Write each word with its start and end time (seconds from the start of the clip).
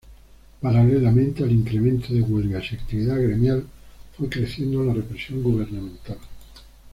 Paralelamente 0.61 1.43
al 1.43 1.51
incremento 1.51 2.11
de 2.11 2.23
huelgas 2.23 2.71
y 2.71 2.75
actividad 2.75 3.21
gremial, 3.21 3.67
fue 4.17 4.27
creciendo 4.29 4.83
la 4.83 4.95
represión 4.95 5.43
gubernamental. 5.43 6.17